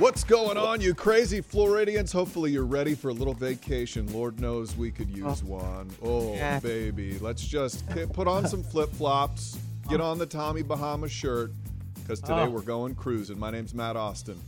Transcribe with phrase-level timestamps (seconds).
[0.00, 2.10] What's going on, you crazy Floridians?
[2.10, 4.10] Hopefully, you're ready for a little vacation.
[4.14, 5.28] Lord knows we could oh.
[5.28, 5.90] use one.
[6.02, 7.18] Oh, baby.
[7.18, 9.58] Let's just put on some flip flops,
[9.90, 11.52] get on the Tommy Bahama shirt,
[11.96, 12.48] because today Oh.
[12.48, 13.38] we're going cruising.
[13.38, 14.40] My name's Matt Austin.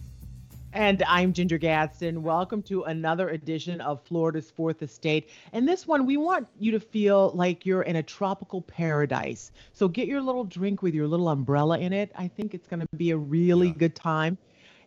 [0.73, 2.23] And I'm Ginger Gadsden.
[2.23, 5.29] Welcome to another edition of Florida's Fourth Estate.
[5.53, 9.53] And this one, we want you to feel like you're in a tropical paradise.
[9.75, 12.11] So get your little drink with your little umbrella in it.
[12.16, 13.75] I think it's going to be a really Yeah.
[13.75, 14.39] good time.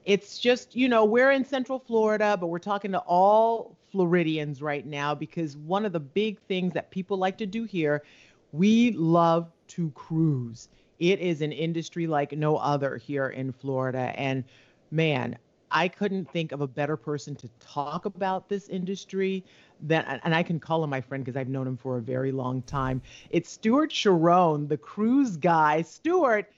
[0.05, 4.85] It's just, you know, we're in Central Florida, but we're talking to all Floridians right
[4.85, 8.03] now because one of the big things that people like to do here,
[8.51, 10.69] we love to cruise.
[10.99, 14.13] It is an industry like no other here in Florida.
[14.15, 14.43] And
[14.91, 15.37] man,
[15.71, 19.43] I couldn't think of a better person to talk about this industry
[19.81, 22.31] than, and I can call him my friend because I've known him for a very
[22.31, 23.01] long time.
[23.31, 25.81] It's Stewart Chiron, the cruise guy.
[25.81, 26.49] Stewart,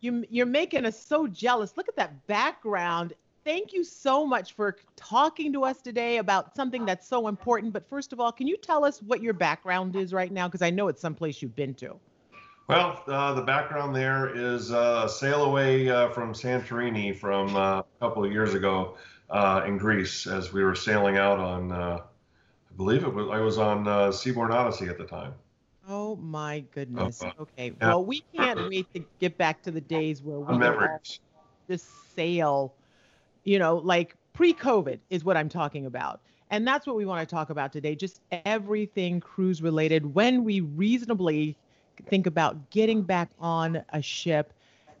[0.00, 1.76] you, you're making us so jealous.
[1.76, 3.14] Look at that background.
[3.44, 7.72] Thank you so much for talking to us today about something that's so important.
[7.72, 10.46] But first of all, can you tell us what your background is right now?
[10.46, 11.98] Because I know it's someplace you've been to.
[12.68, 17.84] Well, uh, the background there is uh, sail away uh, from Santorini from uh, a
[17.98, 18.96] couple of years ago
[19.28, 23.40] uh, in Greece as we were sailing out on, uh, I believe it was, I
[23.40, 25.34] was on Seabourn Odyssey at the time.
[25.88, 27.26] Oh my goodness.
[27.26, 27.72] Uh, Okay.
[27.80, 27.94] yeah.
[27.94, 30.78] Well, we can't wait to get back to the days where we On could all
[30.78, 31.20] memories.
[31.68, 32.74] just sail,
[33.44, 36.20] you know, like pre-COVID is what I'm talking about.
[36.50, 37.94] And that's what we want to talk about today.
[37.94, 41.56] Just everything cruise related when we reasonably
[42.08, 44.52] think about getting back on a ship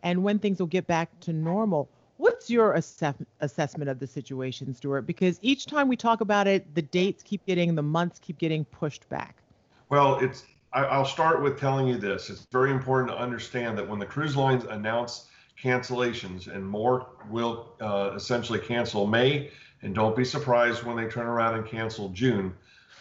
[0.02, 1.90] and when things will get back to normal.
[2.16, 5.06] What's your assess- assessment of the situation, Stewart?
[5.06, 8.64] Because each time we talk about it, the dates keep getting, the months keep getting
[8.64, 9.42] pushed back.
[9.88, 10.44] Well, it's.
[10.72, 12.30] I, I'll start with telling you this.
[12.30, 15.26] It's very important to understand that when the cruise lines announce
[15.60, 19.50] cancellations, and more will uh, essentially cancel May,
[19.82, 22.54] and don't be surprised when they turn around and cancel June.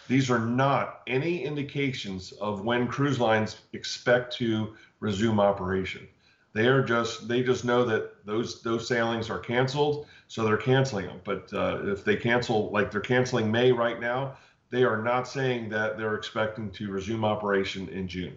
[0.07, 6.07] These are not any indications of when cruise lines expect to resume operation.
[6.53, 11.05] They are just they just know that those those sailings are canceled, so they're canceling
[11.05, 11.21] them.
[11.23, 14.35] But uh, if they cancel like they're canceling May right now,
[14.71, 18.35] they are not saying that they're expecting to resume operation in June.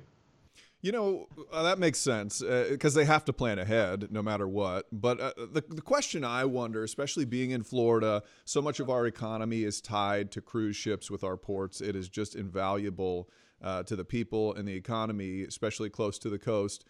[0.81, 4.87] You know, uh, that makes sense because they have to plan ahead no matter what.
[4.91, 9.07] But uh, the, the question I wonder, especially being in Florida, so much of our
[9.07, 11.81] economy is tied to cruise ships with our ports.
[11.81, 13.29] It is just invaluable
[13.63, 16.85] uh, to the people and the economy, especially close to the coast.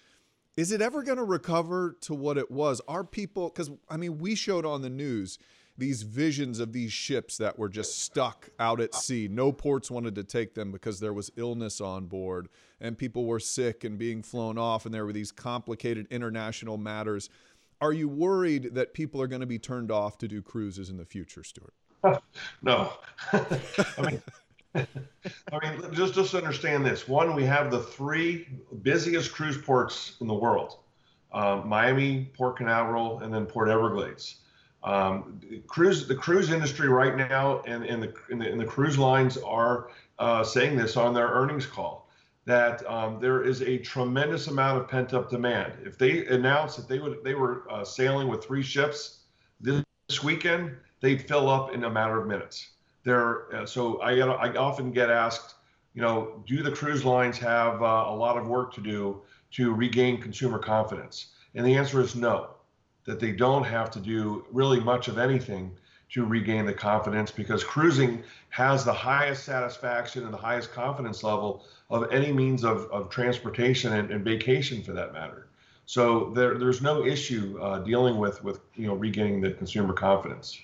[0.57, 2.81] Is it ever going to recover to what it was?
[2.89, 5.39] Are people, because I mean, we showed on the news
[5.79, 9.29] these visions of these ships that were just stuck out at sea.
[9.31, 12.49] No ports wanted to take them because there was illness on board
[12.83, 17.31] and people were sick and being flown off, and there were these complicated international matters.
[17.81, 20.99] Are you worried that people are going to be turned off to do cruises in
[20.99, 21.73] the future, Stewart?
[22.63, 22.93] No,
[23.33, 24.23] I mean,
[24.75, 24.87] I
[25.63, 27.07] mean, just just understand this.
[27.07, 28.49] One, we have the three
[28.83, 30.79] busiest cruise ports in the world:
[31.33, 34.42] um, Miami, Port Canaveral, and then Port Everglades.
[34.85, 40.43] Um, cruise the cruise industry right now, and, the, the the cruise lines are uh,
[40.43, 42.09] saying this on their earnings call
[42.45, 45.75] that um, there is a tremendous amount of pent up demand.
[45.85, 49.21] If they announced that they would they were uh, sailing with three ships
[49.61, 52.71] this weekend, they'd fill up in a matter of minutes.
[53.05, 55.55] There, uh, so I I often get asked,
[55.95, 59.23] you know, do the cruise lines have uh, a lot of work to do
[59.53, 61.29] to regain consumer confidence?
[61.55, 62.51] And the answer is no,
[63.05, 65.75] that they don't have to do really much of anything
[66.11, 71.65] to regain the confidence because cruising has the highest satisfaction and the highest confidence level
[71.89, 75.49] of any means of, of transportation and, and vacation for that matter.
[75.87, 80.59] So there, there's no issue uh, dealing with with you know regaining the consumer confidence.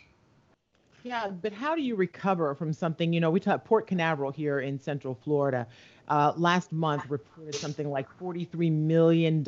[1.03, 3.13] Yeah, but how do you recover from something?
[3.13, 5.67] You know, we talked Port Canaveral here in Central Florida.
[6.09, 9.45] Uh, last month reported something like $43 million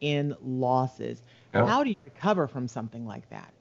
[0.00, 1.22] in losses.
[1.64, 3.52] How do you recover from something like that?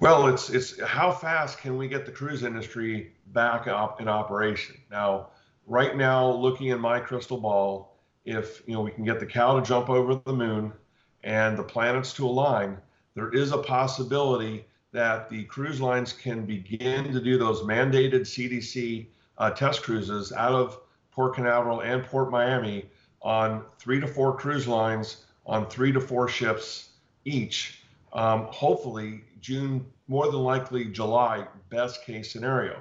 [0.00, 4.76] Well, it's it's how fast can we get the cruise industry back up in operation?
[4.90, 5.28] Now,
[5.66, 9.58] right now, looking in my crystal ball, if you know we can get the cow
[9.58, 10.72] to jump over the moon
[11.24, 12.76] and the planets to align,
[13.14, 19.06] there is a possibility that the cruise lines can begin to do those mandated CDC
[19.38, 20.78] uh, test cruises out of
[21.10, 22.90] Port Canaveral and Port Miami
[23.22, 26.90] on three to four cruise lines on three to four ships
[27.26, 27.80] each.
[28.12, 32.78] Um, hopefully, June, more than likely July, best case scenario.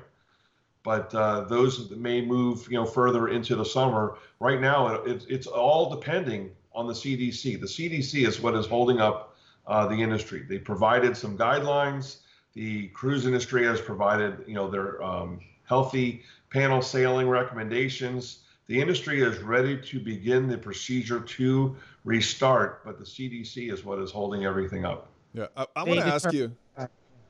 [0.84, 4.18] But uh, those may move, you know, further into the summer.
[4.40, 7.60] Right now, it, it's all depending on the CDC.
[7.60, 9.36] The CDC is what is holding up
[9.68, 10.44] uh, the industry.
[10.48, 12.18] They provided some guidelines
[12.54, 18.40] The cruise industry has provided, you know, their um, healthy panel sailing recommendations.
[18.68, 24.00] The industry is ready to begin the procedure to restart, but the CDC is what
[24.00, 25.10] is holding everything up.
[25.34, 26.56] Yeah, I, I want to ask you.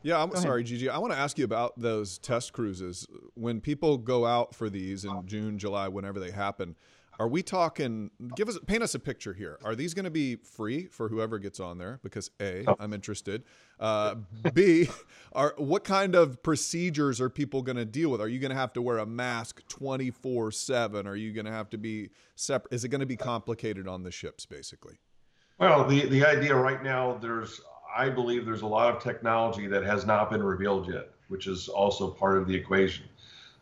[0.01, 0.87] Yeah, I'm sorry, Gigi.
[0.87, 3.07] I want to ask you about those test cruises.
[3.33, 6.75] When people go out for these in June, July, whenever they happen,
[7.19, 8.11] are we talking?
[8.35, 9.57] Give us paint us a picture here.
[9.63, 11.99] Are these going to be free for whoever gets on there?
[12.03, 13.43] Because a, I'm interested.
[13.79, 14.15] Uh,
[14.53, 14.89] B,
[15.33, 18.21] are what kind of procedures are people going to deal with?
[18.21, 21.07] Are you going to have to wear a mask 24 seven?
[21.07, 22.73] Are you going to have to be separate?
[22.73, 24.99] Is it going to be complicated on the ships, basically?
[25.57, 27.61] Well, the the idea right now, there's
[27.95, 31.69] I believe there's a lot of technology that has not been revealed yet, which is
[31.69, 33.05] also part of the equation.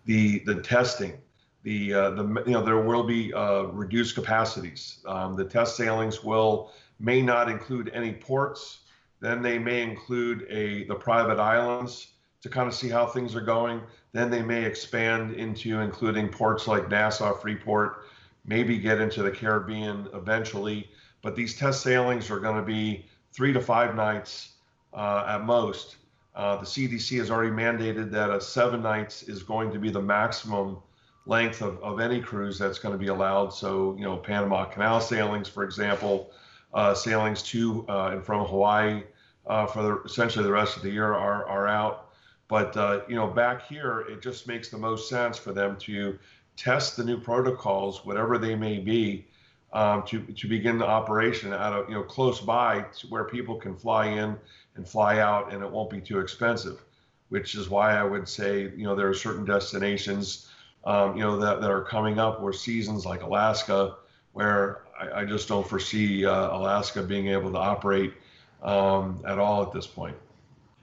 [0.06, 1.20] The the testing
[1.64, 5.00] the, uh, the you know there will be uh, reduced capacities.
[5.06, 8.80] Um, the test sailings will may not include any ports.
[9.22, 12.08] Then they may include a the private islands
[12.42, 13.82] to kind of see how things are going.
[14.12, 18.04] Then they may expand into including ports like Nassau, Freeport,
[18.46, 20.90] maybe get into the Caribbean eventually.
[21.22, 24.50] But these test sailings are going to be three to five nights
[24.94, 25.96] uh, at most.
[26.36, 30.02] Uh, the CDC has already mandated that a seven nights is going to be the
[30.02, 30.80] maximum
[31.26, 33.50] length of, of any cruise that's going to be allowed.
[33.54, 36.32] So, you know, Panama Canal sailings, for example,
[36.74, 39.04] uh, sailings to uh, and from Hawaii
[39.48, 42.10] uh, for the, essentially the rest of the year are, are out.
[42.48, 46.20] But, uh, you know, back here, it just makes the most sense for them to
[46.56, 49.26] test the new protocols, whatever they may be,
[49.72, 53.56] um, to, to begin the operation out of, you know, close by to where people
[53.56, 54.38] can fly in
[54.76, 56.84] and fly out and it won't be too expensive,
[57.30, 60.50] which is why I would say, you know, there are certain destinations
[60.86, 63.96] um, you know, that, that are coming up or seasons like Alaska,
[64.34, 68.14] where I, I just don't foresee uh, Alaska being able to operate
[68.62, 70.16] um, at all at this point.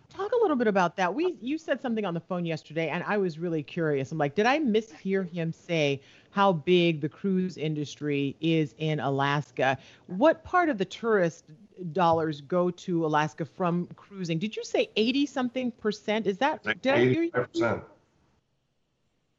[0.09, 1.15] Talk a little bit about that.
[1.15, 4.11] We you said something on the phone yesterday, and I was really curious.
[4.11, 6.01] I'm like, did I mishear him say
[6.31, 9.79] how big the cruise industry is in Alaska?
[10.07, 11.45] What part of the tourist
[11.93, 14.39] dollars go to Alaska from cruising?
[14.39, 16.27] Did you say 80 something percent?
[16.27, 17.83] Is that did I hear you?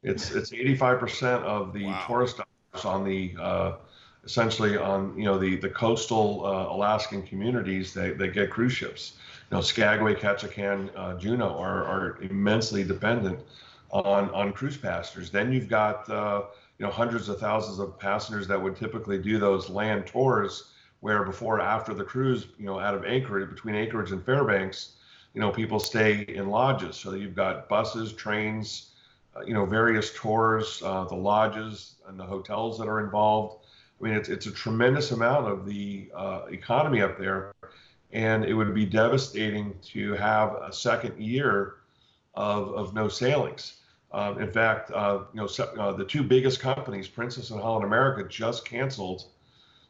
[0.02, 2.04] It's it's 85% of the wow.
[2.06, 3.72] tourist dollars on the uh,
[4.24, 9.14] essentially on you know the the coastal uh, Alaskan communities that, that get cruise ships.
[9.50, 13.38] You know, Skagway, Ketchikan, uh, Juneau are, are immensely dependent
[13.90, 15.30] on on cruise passengers.
[15.30, 16.42] Then you've got uh,
[16.78, 21.22] you know hundreds of thousands of passengers that would typically do those land tours, where
[21.22, 24.94] before or after the cruise, you know, out of Anchorage between Anchorage and Fairbanks,
[25.34, 26.96] you know, people stay in lodges.
[26.96, 28.91] So you've got buses, trains
[29.46, 33.64] you know, various tours, uh, the lodges and the hotels that are involved.
[34.00, 37.52] I mean, it's, it's a tremendous amount of the uh, economy up there.
[38.12, 41.76] And it would be devastating to have a second year
[42.34, 43.78] of, of no sailings.
[44.12, 45.48] Um, in fact, uh, you know,
[45.78, 49.24] uh, the two biggest companies, Princess and Holland America, just canceled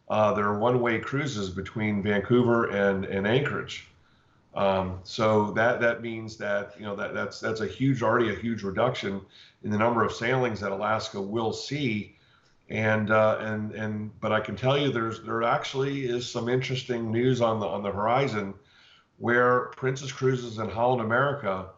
[0.09, 3.89] uh, their one-way cruises between Vancouver and, and Anchorage.
[4.54, 8.38] Um, so that that means that you know that that's that's a huge already a
[8.38, 9.20] huge reduction
[9.62, 12.17] in the number of sailings that Alaska will see,
[12.69, 17.10] and uh, and and but I can tell you there's there actually is some interesting
[17.10, 18.53] news on the on the horizon,
[19.19, 21.70] where Princess Cruises and Holland America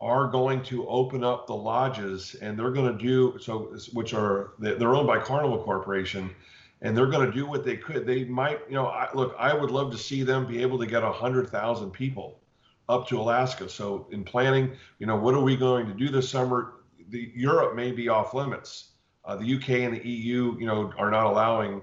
[0.00, 4.52] are going to open up the lodges and they're going to do so which are
[4.58, 6.30] they're owned by Carnival Corporation
[6.82, 8.06] and they're going to do what they could.
[8.06, 10.86] They might, you know, I, look, I would love to see them be able to
[10.86, 12.40] get 100,000 people
[12.88, 13.68] up to Alaska.
[13.68, 16.74] So in planning, you know, what are we going to do this summer?
[17.10, 18.90] The Europe may be off limits.
[19.24, 21.82] Uh, the UK and the EU, you know, are not allowing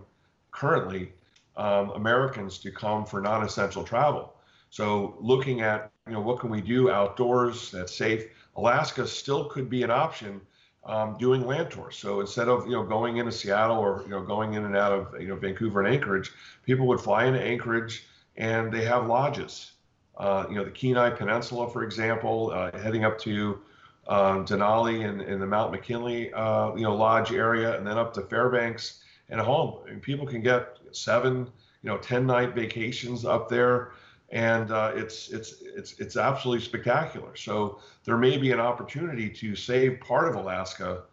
[0.52, 1.12] currently
[1.58, 4.34] um, Americans to come for non-essential travel.
[4.70, 8.26] So looking at, you know, what can we do outdoors that's safe?
[8.56, 10.42] Alaska still could be an option
[10.86, 11.98] um, doing land tours.
[11.98, 14.92] So instead of you know going into Seattle or you know going in and out
[14.92, 16.32] of you know Vancouver and Anchorage,
[16.64, 18.06] people would fly into Anchorage
[18.38, 19.72] and they have lodges.
[20.18, 23.60] Uh, you know the Kenai Peninsula, for example, uh, heading up to
[24.08, 28.14] um, Denali and, in the Mount McKinley uh, you know lodge area, and then up
[28.14, 29.80] to Fairbanks and home.
[29.90, 31.48] And people can get seven
[31.82, 33.92] you know ten night vacations up there
[34.30, 37.36] and uh, it's it's it's it's absolutely spectacular.
[37.36, 41.04] So there may be an opportunity to save part of Alaska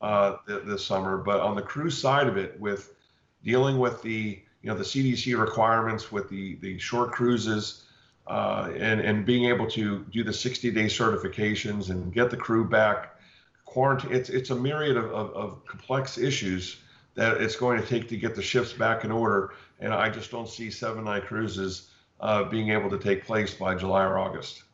[0.00, 2.94] uh, th- this summer, but on the cruise side of it, with
[3.42, 7.80] dealing with the you know the CDC requirements with the the short cruises.
[8.26, 12.66] Uh, and and being able to do the 60 day certifications and get the crew
[12.66, 13.20] back
[13.66, 16.78] quarantine it's it's a myriad of, of, of complex issues
[17.16, 20.30] that it's going to take to get the ships back in order and i just
[20.30, 21.90] don't see seven night cruises
[22.20, 24.64] uh, being able to take place by July or August.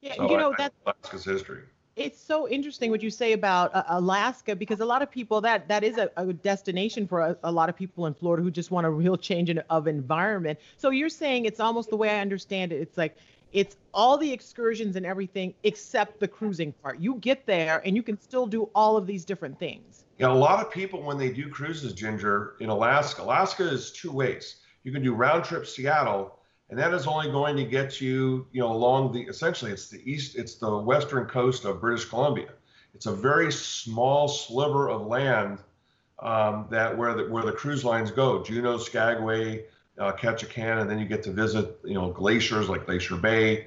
[0.00, 1.62] Yeah, so you know that's Alaska's history.
[1.96, 5.68] It's so interesting what you say about uh, Alaska because a lot of people that
[5.68, 8.72] that is a, a destination for a, a, lot of people in Florida who just
[8.72, 10.58] want a real change in, of environment.
[10.76, 12.80] So you're saying it's almost the way I understand it.
[12.80, 13.16] It's like
[13.52, 16.98] it's all the excursions and everything except the cruising part.
[16.98, 20.04] You get there and you can still do all of these different things.
[20.18, 24.10] Yeah, a lot of people when they do cruises, Ginger, in Alaska, Alaska is two
[24.10, 24.56] ways.
[24.82, 26.38] You can do round trip Seattle,
[26.70, 30.00] and that is only going to get you, you know, along the essentially it's the
[30.10, 32.48] east, it's the western coast of British Columbia.
[32.94, 35.58] It's a very small sliver of land
[36.20, 39.64] um, that where the where the cruise lines go, Juneau, Skagway,
[39.98, 43.66] uh, Ketchikan, and then you get to visit, you know, glaciers like Glacier Bay,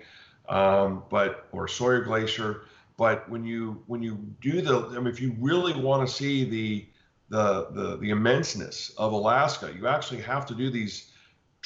[0.49, 2.63] um, but or Sawyer Glacier.
[2.97, 6.45] But when you when you do the, I mean, if you really want to see
[6.45, 6.87] the
[7.29, 11.11] the the the immenseness of Alaska, you actually have to do these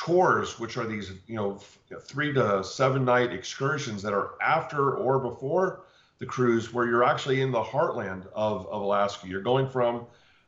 [0.06, 1.60] tours, which are these you know
[2.02, 5.84] three to seven night excursions that are after or before
[6.18, 9.28] the cruise, where you're actually in the heartland of, of Alaska.
[9.28, 10.08] You're going from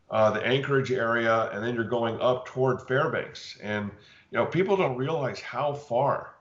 [0.09, 3.57] uh, the Anchorage area, and then you're going up toward Fairbanks.
[3.61, 3.91] And
[4.31, 6.35] you know, people don't realize how far.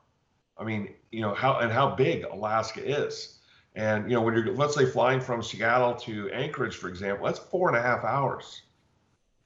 [0.57, 3.39] I mean, you know how and how big Alaska is.
[3.75, 7.39] And you know, when you're let's say flying from Seattle to Anchorage, for example, that's
[7.39, 8.63] four and a half hours.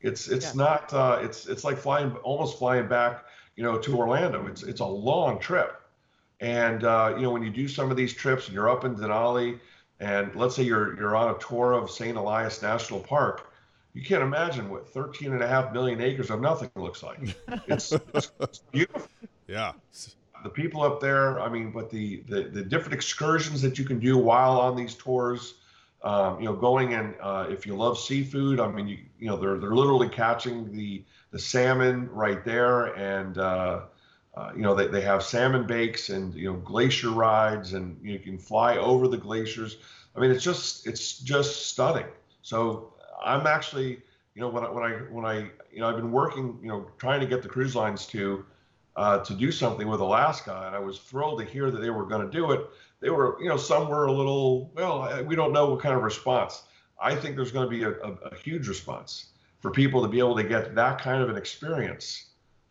[0.00, 0.64] It's it's yeah.
[0.64, 3.25] not uh, it's it's like flying almost flying back,
[3.56, 4.46] you know, to Orlando.
[4.46, 5.80] It's it's a long trip.
[6.40, 8.94] And uh, you know, when you do some of these trips and you're up in
[8.94, 9.58] Denali,
[10.00, 12.16] and let's say you're you're on a tour of St.
[12.16, 13.50] Elias National Park,
[13.96, 17.18] you can't imagine what 13 and a half million acres of nothing looks like.
[17.66, 19.08] It's, it's, it's beautiful.
[19.46, 19.72] Yeah.
[20.42, 23.98] The people up there, I mean, but the, the, the different excursions that you can
[23.98, 25.54] do while on these tours,
[26.02, 29.38] um, you know, going and uh, if you love seafood, I mean, you, you know,
[29.38, 32.86] they're, they're literally catching the, the salmon right there.
[32.96, 33.80] And, uh,
[34.36, 38.18] uh, you know, they, they have salmon bakes and, you know, glacier rides and you
[38.18, 39.78] can fly over the glaciers.
[40.14, 42.06] I mean, it's just, it's just stunning.
[42.42, 44.02] So I'm actually,
[44.34, 45.36] you know, when I, when I, when I,
[45.72, 48.44] you know, I've been working, you know, trying to get the cruise lines to,
[48.96, 52.06] uh, to do something with Alaska, and I was thrilled to hear that they were
[52.06, 52.62] going to do it.
[53.00, 56.02] They were, you know, some were a little, well, we don't know what kind of
[56.02, 56.62] response.
[57.00, 59.26] I think there's going to be a, a, a huge response
[59.66, 62.26] for people to be able to get that kind of an experience.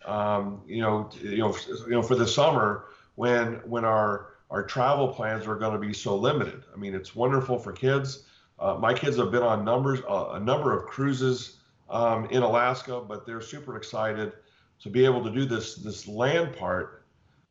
[0.05, 2.85] Um, you know, you know, you know, for the summer
[3.15, 6.63] when when our our travel plans are going to be so limited.
[6.73, 8.23] I mean, it's wonderful for kids.
[8.59, 11.57] Uh, my kids have been on numbers, uh, a number of cruises
[11.89, 14.31] um, in Alaska, but they're super excited
[14.79, 17.03] to be able to do this this land part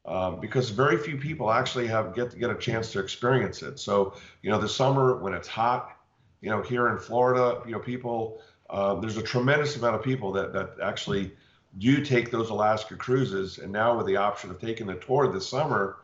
[0.06, 3.78] um, because very few people actually have get to get a chance to experience it.
[3.78, 5.98] So you know, the summer when it's hot,
[6.40, 8.40] you know, here in Florida, you know, people
[8.74, 11.30] uh, there's a tremendous amount of people that that actually
[11.78, 15.48] do take those Alaska cruises, and now with the option of taking the tour this
[15.48, 15.98] summer,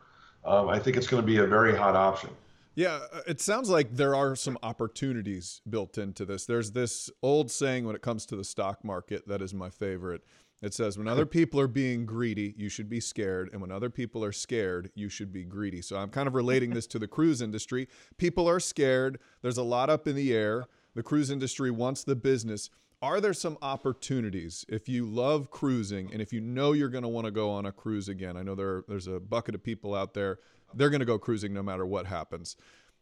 [0.45, 2.29] um, I think it's going to be a very hot option.
[2.73, 6.45] Yeah, uh, it sounds like there are some opportunities built into this.
[6.45, 10.21] There's this old saying when it comes to the stock market that is my favorite.
[10.61, 13.49] It says, when other people are being greedy, you should be scared.
[13.51, 15.81] And when other people are scared, you should be greedy.
[15.81, 17.89] So I'm kind of relating this to the cruise industry.
[18.17, 19.19] People are scared.
[19.41, 20.67] There's a lot up in the air.
[20.95, 22.69] The cruise industry wants the business.
[23.01, 27.07] Are there some opportunities if you love cruising and if you know you're going to
[27.07, 28.37] want to go on a cruise again?
[28.37, 30.39] I know there, there's a bucket of people out there
[30.73, 32.55] they're going to go cruising no matter what happens.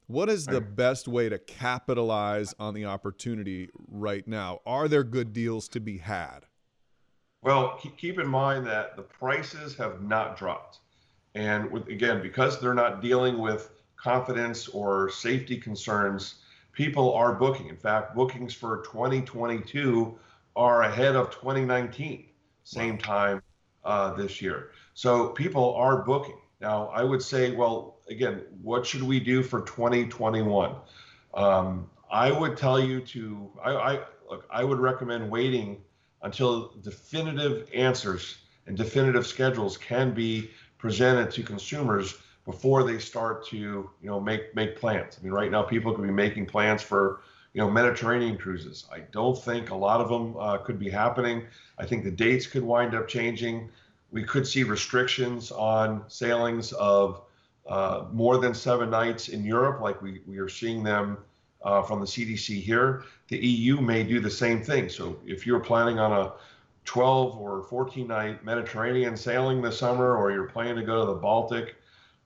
[0.08, 4.60] What is the best way to capitalize on the opportunity right now?
[4.66, 6.40] Are there good deals to be had?
[7.44, 10.80] Well, keep in mind that the prices have not dropped.
[11.36, 16.36] And with, again, because they're not dealing with confidence or safety concerns,
[16.80, 17.68] people are booking.
[17.68, 20.18] In fact, bookings for 2022
[20.56, 22.26] are ahead of 2019,
[22.64, 23.42] same time
[23.84, 24.72] uh, this year.
[24.94, 26.38] So people are booking.
[26.62, 30.74] Now, I would say, well, again, what should we do for 2021?
[31.34, 35.82] Um, I would tell you to, I, I look, I would recommend waiting
[36.22, 42.20] until definitive answers and definitive schedules can be presented to consumers
[42.50, 45.18] before they start to, you know, make make plans.
[45.20, 47.22] I mean, right now people could be making plans for,
[47.54, 48.88] you know, Mediterranean cruises.
[48.92, 51.46] I don't think a lot of them uh, could be happening.
[51.78, 53.70] I think the dates could wind up changing
[54.12, 57.22] we could see restrictions on sailings of
[57.68, 61.18] uh, more than seven nights in Europe, like we, we are seeing them
[61.64, 63.04] uh, from the CDC here.
[63.28, 64.90] The EU may do the same thing.
[64.90, 66.34] So if you're planning on a
[66.86, 71.20] 12 or 14 night Mediterranean sailing this summer, or you're planning to go to the
[71.20, 71.76] Baltic,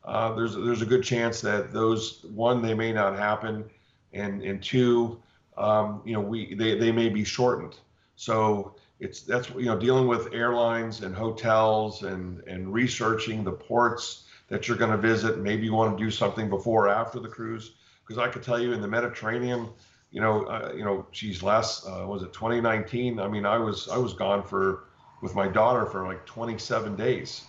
[0.05, 3.63] uh, there's there's a good chance that those one they may not happen,
[4.11, 5.21] and and two,
[5.57, 7.75] um, you know we they, they may be shortened.
[8.15, 14.25] So it's that's you know dealing with airlines and hotels and and researching the ports
[14.49, 15.39] that you're going to visit.
[15.39, 17.71] Maybe you want to do something before or after the cruise.
[18.05, 19.69] Because I could tell you in the Mediterranean,
[20.11, 23.19] you know, uh, you know, geez, last uh, was it 2019?
[23.19, 24.83] I mean, I was I was gone for
[25.21, 27.43] with my daughter for like 27 days.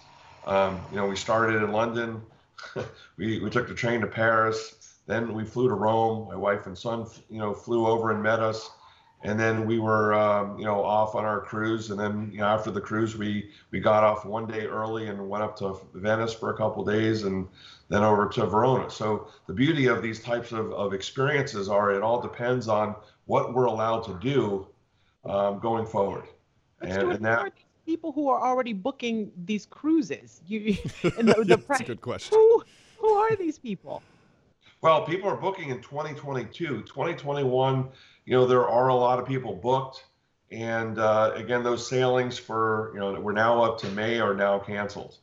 [0.46, 2.23] Um, you know, we started in London.
[3.16, 4.96] we we took the train to Paris.
[5.06, 6.28] Then we flew to Rome.
[6.28, 8.70] My wife and son, you know, flew over and met us.
[9.23, 11.90] And then we were um, you know off on our cruise.
[11.90, 15.28] And then you know after the cruise we we got off one day early and
[15.28, 17.49] went up to venice for a couple days and
[17.88, 18.90] then over to verona.
[18.90, 22.96] So the beauty of these types of, of experiences are it all depends on
[23.26, 24.66] what we're allowed to do
[25.25, 26.25] um, going forward.
[26.82, 27.52] Let's and, and that
[27.86, 30.76] people who are already booking these cruises you
[31.18, 32.62] and the, the That's a good question who,
[32.98, 34.02] who are these people
[34.80, 37.88] well people are booking in 2022 2021
[38.24, 40.04] you know, there are a lot of people booked.
[40.50, 44.58] And uh, again, those sailings for, you know, we're now up to May are now
[44.58, 45.18] canceled.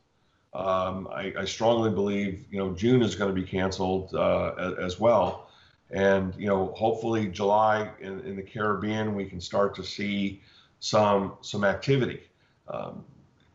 [0.52, 5.00] Um, I, I, strongly believe, you know, June is going to be canceled uh, as
[5.00, 5.48] well.
[5.90, 10.42] And, you know, hopefully July in, in, the Caribbean, we can start to see
[10.80, 12.20] some some activity.
[12.68, 13.04] Um,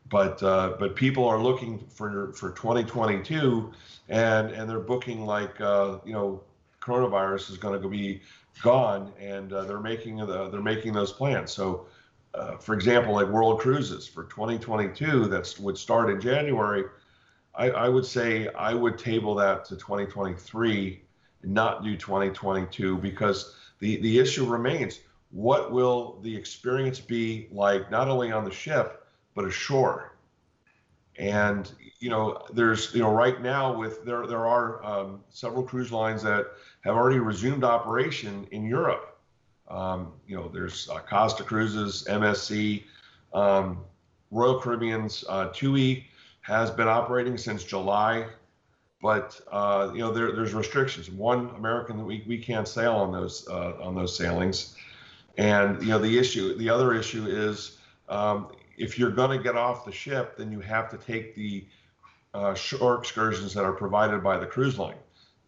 [0.10, 3.72] but uh, but people are looking for for 2022,
[4.10, 6.42] and and they're booking like uh, you know
[6.82, 8.22] coronavirus is going to be
[8.62, 11.52] gone, and uh, they're making the, they're making those plans.
[11.52, 11.86] So,
[12.34, 16.86] uh, for example, like World Cruises for 2022, that would start in January.
[17.56, 21.02] I, I, would say I would table that to 2023,
[21.44, 27.92] and not do 2022 because the the issue remains: what will the experience be like,
[27.92, 29.06] not only on the ship
[29.36, 30.14] but ashore?
[31.18, 35.92] And you know, there's you know right now with there there are um, several cruise
[35.92, 36.48] lines that
[36.82, 39.18] have already resumed operation in Europe.
[39.68, 42.84] Um, you know, there's uh, Costa Cruises, MSC,
[43.34, 43.80] um,
[44.32, 46.06] Royal Caribbean's uh, TUI
[46.42, 48.28] has been operating since July,
[49.02, 51.10] but uh, you know there, there's restrictions.
[51.10, 54.76] One American we, we can't sail on those uh, on those sailings,
[55.38, 57.78] and you know the issue the other issue is
[58.10, 61.66] um, if you're going to get off the ship, then you have to take the
[62.34, 64.98] uh, shore excursions that are provided by the cruise line.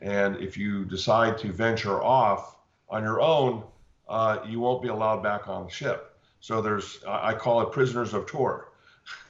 [0.02, 2.58] And if you decide to venture off
[2.89, 3.63] on your own,
[4.08, 6.17] uh, you won't be allowed back on the ship.
[6.39, 8.71] So there's, I call it prisoners of tour.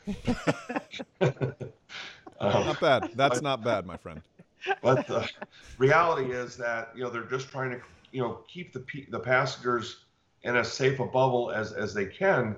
[1.22, 1.34] um,
[2.40, 3.12] not bad.
[3.16, 4.22] That's not bad, my friend.
[4.82, 5.28] But the
[5.78, 10.06] reality is that you know they're just trying to you know keep the the passengers
[10.44, 12.56] in as safe a bubble as as they can.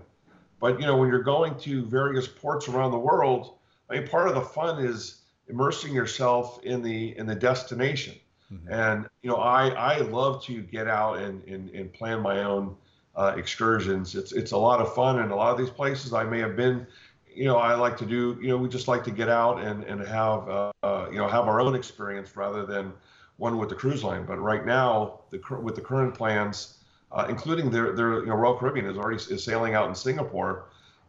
[0.60, 3.56] But you know when you're going to various ports around the world,
[3.90, 8.16] I mean part of the fun is immersing yourself in the in the destination.
[8.52, 8.74] Mm-hmm.
[8.74, 12.76] And you know, I I love to get out and and, and plan my own
[13.16, 14.16] uh, excursions.
[14.16, 16.56] It's it's a lot of fun, and a lot of these places I may have
[16.56, 16.88] been.
[17.34, 18.38] You know, I like to do.
[18.42, 21.28] You know, we just like to get out and and have uh, uh, you know
[21.28, 22.94] have our own experience rather than
[23.38, 24.26] one with the cruise line.
[24.26, 26.78] But right now, the with the current plans,
[27.12, 30.66] uh, including their their you know Royal Caribbean is already is sailing out in Singapore,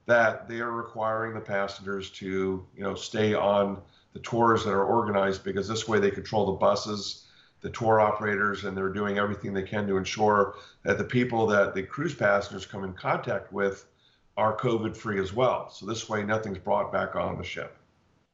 [0.06, 3.80] that they are requiring the passengers to you know stay on
[4.12, 7.26] the tours that are organized because this way they control the buses,
[7.60, 11.74] the tour operators, and they're doing everything they can to ensure that the people that
[11.74, 13.86] the cruise passengers come in contact with
[14.36, 15.70] are COVID free as well.
[15.70, 17.76] So this way nothing's brought back on the ship.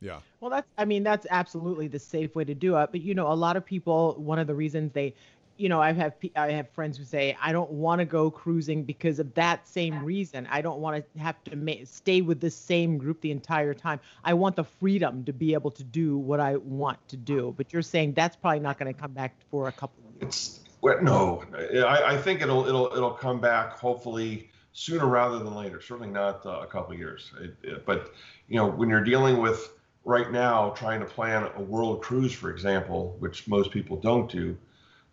[0.00, 0.20] Yeah.
[0.40, 2.90] Well, that's, I mean, that's absolutely the safe way to do it.
[2.92, 5.14] But, you know, a lot of people, one of the reasons they
[5.58, 8.84] you know, I have I have friends who say I don't want to go cruising
[8.84, 10.46] because of that same reason.
[10.50, 14.00] I don't want to have to ma- stay with the same group the entire time.
[14.24, 17.52] I want the freedom to be able to do what I want to do.
[17.56, 20.28] But you're saying that's probably not going to come back for a couple of years.
[20.28, 21.44] It's well, no,
[21.86, 25.80] I, I think it'll it'll it'll come back hopefully sooner rather than later.
[25.80, 27.32] Certainly not uh, a couple of years.
[27.40, 28.12] It, it, but
[28.46, 29.72] you know, when you're dealing with
[30.04, 34.56] right now trying to plan a world cruise, for example, which most people don't do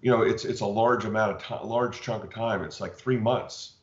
[0.06, 2.64] you know, it's it's a large amount of time, large chunk of time.
[2.64, 3.78] It's like three months.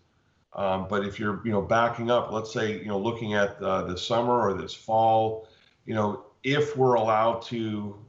[0.52, 3.82] Um, but if you're, you know, backing up, let's say, you know, looking at uh,
[3.82, 5.48] the summer or this fall,
[5.84, 7.56] you know, if we're allowed to,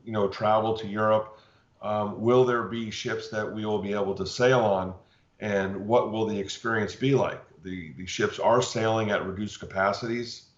[0.06, 1.40] you know, travel to Europe,
[1.82, 4.94] um, will there be ships that we will be able to sail on,
[5.40, 7.42] and what will the experience be like?
[7.64, 10.50] The the ships are sailing at reduced capacities.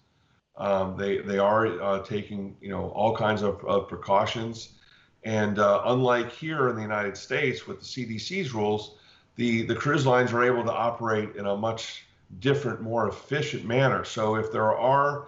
[0.58, 4.75] Um, they they are uh, taking, you know, all kinds of, of precautions.
[5.26, 8.94] And uh, unlike here in the United States with the CDC's rules,
[9.34, 12.06] the, the cruise lines are able to operate in a much
[12.38, 14.04] different, more efficient manner.
[14.04, 15.26] So if there are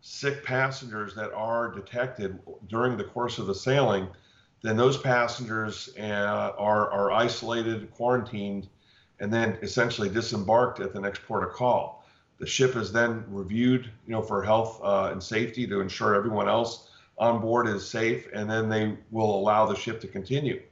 [0.00, 4.08] sick passengers that are detected during the course of the sailing,
[4.62, 8.66] then those passengers uh, are, are isolated, quarantined,
[9.20, 12.04] and then essentially disembarked at the next port of call.
[12.40, 16.48] The ship is then reviewed, you know, for health uh, and safety to ensure everyone
[16.48, 16.87] else
[17.18, 20.62] on board is safe, and then they will allow the ship to continue.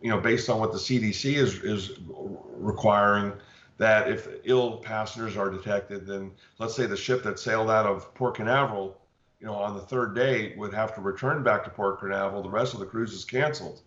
[0.00, 3.32] You know, based on what the CDC is is requiring,
[3.78, 8.14] that if ill passengers are detected, then let's say the ship that sailed out of
[8.14, 9.00] Port Canaveral,
[9.40, 12.42] you know, on the third day would have to return back to Port Canaveral.
[12.42, 13.82] The rest of the cruise is canceled,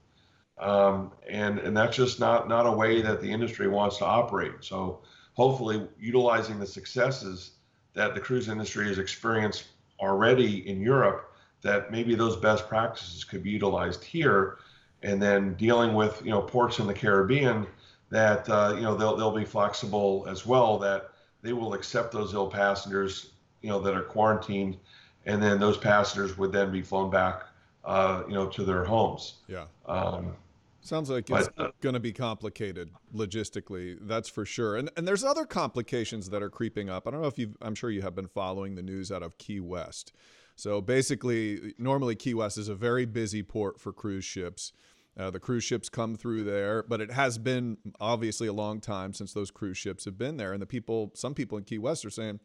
[0.57, 4.55] um, and and that's just not not a way that the industry wants to operate.
[4.61, 5.01] So
[5.33, 7.51] hopefully, utilizing the successes
[7.93, 9.65] that the cruise industry has experienced
[9.99, 14.57] already in Europe, that maybe those best practices could be utilized here,
[15.03, 17.67] and then dealing with you know ports in the Caribbean
[18.09, 22.33] that uh, you know they'll they'll be flexible as well that they will accept those
[22.33, 24.77] ill passengers you know that are quarantined.
[25.25, 27.43] And then those passengers would then be flown back
[27.83, 29.35] uh, you know to their homes.
[29.47, 29.65] Yeah.
[29.85, 30.33] Um,
[30.81, 34.77] sounds like it's uh, going to be complicated logistically that's for sure.
[34.77, 37.07] And and there's other complications that are creeping up.
[37.07, 39.37] I don't know if you i'm sure you have been following the news out of
[39.37, 40.13] key west
[40.57, 44.73] so basically normally key west is a very busy port for cruise ships
[45.17, 49.13] uh, the cruise ships come through there, but it has been obviously a long time
[49.13, 50.53] since those cruise ships have been there.
[50.53, 52.39] And the people, some people in Key West are saying,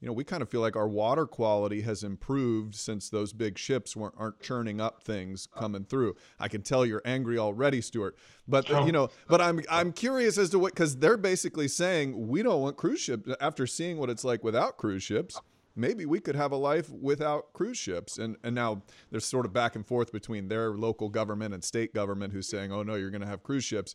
[0.00, 3.56] you know, we kind of feel like our water quality has improved since those big
[3.56, 6.16] ships weren't aren't churning up things coming through.
[6.38, 8.16] I can tell you're angry already, Stewart.
[8.46, 12.42] But you know, but I'm I'm curious as to what because they're basically saying we
[12.42, 15.40] don't want cruise ships after seeing what it's like without cruise ships
[15.76, 18.18] maybe we could have a life without cruise ships.
[18.18, 21.94] And and now there's sort of back and forth between their local government and state
[21.94, 23.94] government who's saying, oh no, you're going to have cruise ships.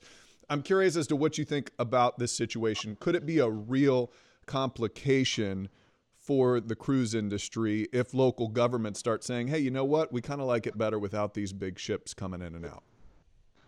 [0.49, 2.97] I'm curious as to what you think about this situation.
[2.99, 4.11] Could it be a real
[4.45, 5.69] complication
[6.17, 10.39] for the cruise industry if local governments start saying, hey, you know what, we kind
[10.39, 12.83] of like it better without these big ships coming in and out?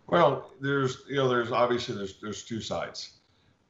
[0.07, 3.19] Well, there's you know there's obviously there's there's two sides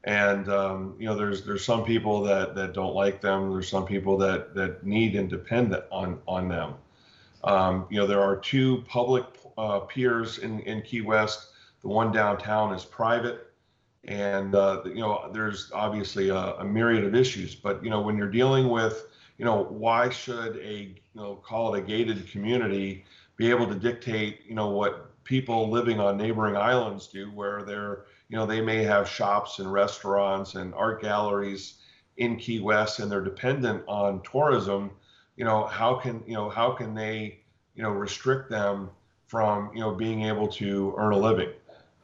[0.04, 3.52] and um, you know there's there's some people that that don't like them.
[3.52, 6.76] There's some people that that need and depend on on them.
[7.44, 9.26] Um, you know there are two public
[9.58, 11.50] uh, piers in in key west.
[11.82, 13.50] The one downtown is private.
[14.06, 17.56] And uh, you know there's obviously a, a, myriad of issues.
[17.56, 21.74] But you know when you're dealing with you know why should a you know call
[21.74, 23.06] it a gated community
[23.38, 28.06] be able to dictate you know what people living on neighboring islands do where they're
[28.34, 31.76] you know, they may have shops and restaurants and art galleries
[32.18, 34.90] in Key West and they're dependent on tourism,
[35.36, 37.42] you know, how can, you know, how can they,
[37.76, 38.90] you know, restrict them
[39.28, 41.52] from, you know, being able to earn a living?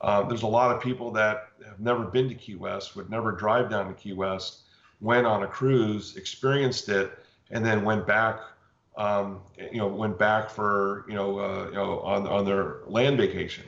[0.02, 3.32] Uh, there's a lot of people that have never been to Key West, would never
[3.32, 4.66] drive down to Key West,
[5.02, 7.12] went on a cruise, experienced it,
[7.50, 8.40] and then went back,
[8.98, 13.18] um, you know, went back for, you know, uh, you know, on on their land
[13.18, 13.64] vacation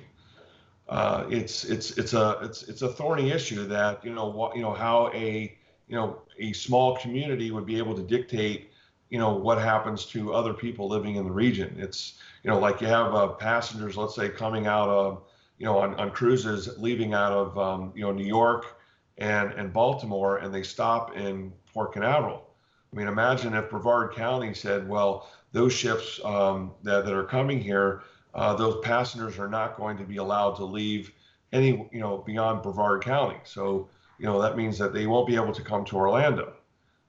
[0.91, 4.62] uh, it's it's it's a it's it's a thorny issue that you know what you
[4.62, 8.71] know how a you know a small community would be able to dictate
[9.10, 11.73] you know what happens to other people living in the region.
[11.77, 15.23] It's you know like you have uh, passengers, let's say, coming out of
[15.58, 18.77] you know on, on cruises leaving out of um, you know New York
[19.17, 22.49] and and Baltimore, and they stop in Port Canaveral.
[22.91, 27.62] I mean, imagine if Brevard County said, well, those ships um, that, that are coming
[27.62, 28.01] here
[28.33, 31.11] uh, those passengers are not going to be allowed to leave
[31.51, 33.37] any, you know, beyond Brevard County.
[33.43, 36.53] So, you know, that means that they won't be able to come to Orlando.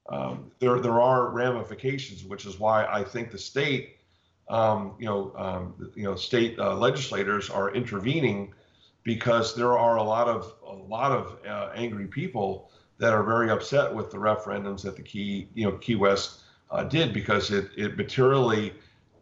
[0.09, 3.97] Um, there, there are ramifications, which is why I think the state,
[4.49, 8.53] um, you know, um, you know, state uh, legislators are intervening
[9.05, 13.51] because there are a lot of a lot of uh, angry people that are very
[13.51, 17.71] upset with the referendums that the key, you know, Key West uh, did because it
[17.77, 18.73] it materially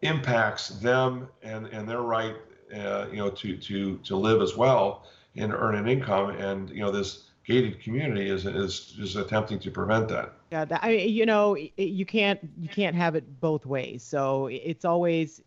[0.01, 2.35] impacts them and, and their right,
[2.75, 6.31] uh, you know, to, to, to live as well and earn an income.
[6.31, 10.33] And, you know, this gated community is, is, is attempting to prevent that.
[10.51, 14.03] Yeah, that, I you know, you can't, you can't have it both ways.
[14.03, 15.41] So it's always,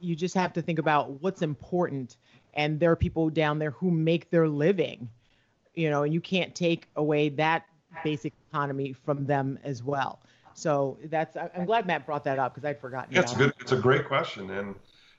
[0.00, 2.16] you just have to think about what's important.
[2.54, 5.08] And there are people down there who make their living,
[5.74, 7.66] you know, and you can't take away that
[8.02, 10.20] basic economy from them as well.
[10.54, 13.14] So that's I'm glad Matt brought that up because I'd forgotten.
[13.14, 14.74] Yeah, it's a good, it's a great question, and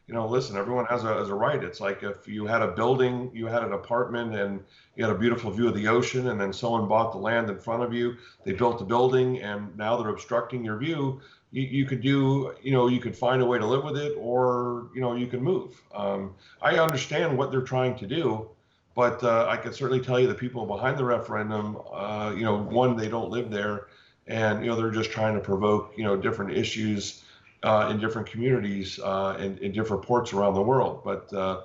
[0.08, 1.64] you know, listen, everyone has a has a right.
[1.64, 4.64] It's like if you had a building, you had an apartment, and
[4.96, 7.58] you had a beautiful view of the ocean, and then someone bought the land in
[7.58, 8.16] front of you.
[8.46, 11.22] They built a building, and now they're obstructing your view.
[11.52, 14.16] You, you could do, you know, you could find a way to live with it,
[14.18, 15.82] or you know, you can move.
[15.94, 18.48] Um, I understand what they're trying to do,
[18.96, 22.58] but uh, I can certainly tell you the people behind the referendum, uh, you know,
[22.58, 23.88] one, they don't live there
[24.28, 27.24] and you know they're just trying to provoke you know different issues
[27.64, 31.02] uh, in different communities uh, in, in different ports around the world.
[31.04, 31.62] But uh,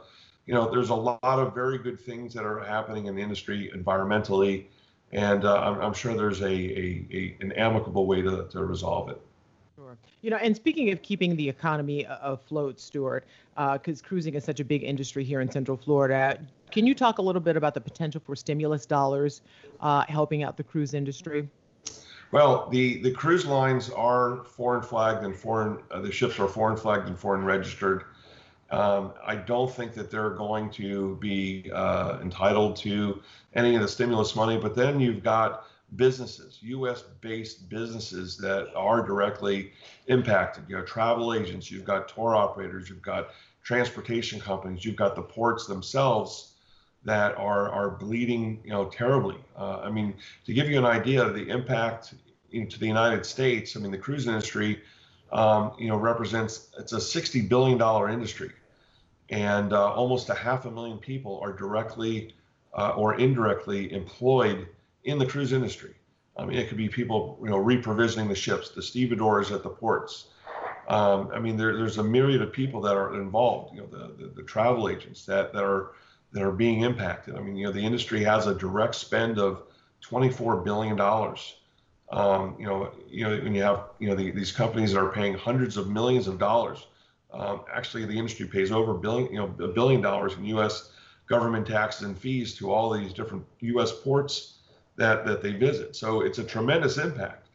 [0.47, 3.71] you know there's a lot of very good things that are happening in the industry
[3.75, 4.67] environmentally,
[5.13, 9.11] and uh, I'm, I'm, sure there's a, a, a, an amicable way to, to resolve
[9.11, 9.21] it.
[9.77, 9.97] Sure.
[10.23, 14.61] You know, and speaking of keeping the economy afloat, Stewart, because uh, cruising is such
[14.61, 16.39] a big industry here in Central Florida,
[16.71, 19.43] can you talk a little bit about the potential for stimulus dollars
[19.81, 21.49] uh, helping out the cruise industry?
[22.33, 26.77] Well, the, the cruise lines are foreign flagged and foreign, uh, the ships are foreign
[26.77, 28.05] flagged and foreign registered.
[28.71, 33.21] Um, I don't think that they're going to be uh, entitled to
[33.55, 35.65] any of the stimulus money, but then you've got
[35.97, 39.73] businesses, US based businesses that are directly
[40.07, 40.65] impacted.
[40.69, 43.31] You have travel agents, you've got tour operators, you've got
[43.65, 46.50] transportation companies, you've got the ports themselves
[47.05, 49.37] that are are bleeding, you know, terribly.
[49.57, 50.15] Uh, I mean,
[50.47, 52.15] to give you an idea of the impact
[52.53, 54.83] into the United States, I mean, the cruise industry,
[55.33, 58.51] um, you know, represents it's a 60 billion dollar industry,
[59.31, 62.35] and uh, almost a half a million people are directly
[62.77, 64.69] uh, or indirectly employed
[65.05, 65.95] in the cruise industry.
[66.37, 69.69] I mean, it could be people, you know, reprovisioning the ships, the stevedores at the
[69.69, 70.29] ports.
[70.89, 73.75] Um, I mean, there, there's a myriad of people that are involved.
[73.75, 75.93] You know, the, the, the travel agents that that are
[76.33, 77.35] that are being impacted.
[77.35, 79.63] I mean, you know, the industry has a direct spend of
[80.01, 81.57] 24 billion dollars.
[82.13, 85.13] Um, you know, you know, when you have you know the, these companies that are
[85.13, 86.87] paying hundreds of millions of dollars.
[87.33, 90.91] Um, actually, the industry pays over a billion, you know, a billion dollars in U.S.
[91.29, 93.93] government taxes and fees to all these different U.S.
[93.93, 94.59] ports
[94.97, 95.95] that that they visit.
[95.95, 97.47] So it's a tremendous impact.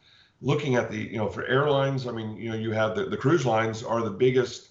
[0.41, 3.17] Looking at the, you know, for airlines, I mean, you know, you have the, the
[3.17, 4.69] cruise lines are the biggest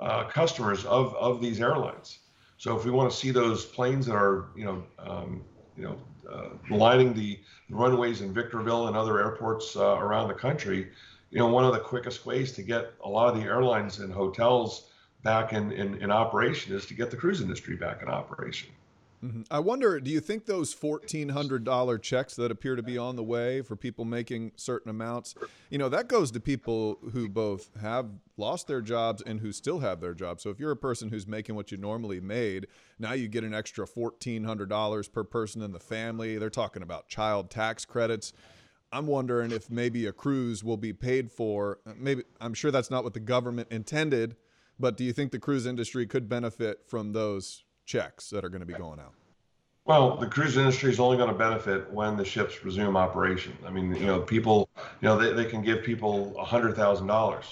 [0.00, 2.18] uh, customers of of these airlines.
[2.64, 5.44] So if we want to see those planes that are, you know, um,
[5.76, 10.88] you know, uh, lining the runways in Victorville and other airports uh, around the country,
[11.30, 14.10] you know, one of the quickest ways to get a lot of the airlines and
[14.10, 14.88] hotels
[15.22, 18.70] back in, in, in operation is to get the cruise industry back in operation.
[19.24, 19.42] Mm-hmm.
[19.50, 23.62] I wonder, do you think those $1,400 checks that appear to be on the way
[23.62, 25.34] for people making certain amounts,
[25.70, 29.78] you know, that goes to people who both have lost their jobs and who still
[29.78, 30.42] have their jobs.
[30.42, 32.66] So if you're a person who's making what you normally made,
[32.98, 36.36] now you get an extra $1,400 per person in the family.
[36.36, 38.34] They're talking about child tax credits.
[38.92, 41.78] I'm wondering if maybe a cruise will be paid for.
[41.96, 44.36] Maybe I'm sure that's not what the government intended,
[44.78, 48.60] but do you think the cruise industry could benefit from those checks that are going
[48.60, 49.12] to be going out?
[49.86, 53.56] Well, the cruise industry is only going to benefit when the ships resume operation.
[53.66, 54.70] I mean, you know, people,
[55.02, 57.44] you know, they, they can give people a hundred thousand dollars,